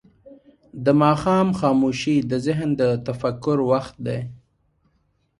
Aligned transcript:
د 0.85 0.87
ماښام 1.01 1.47
خاموشي 1.59 2.17
د 2.31 2.33
ذهن 2.45 2.69
د 2.79 2.83
تفکر 3.07 3.57
وخت 3.71 3.95
دی. 4.07 4.19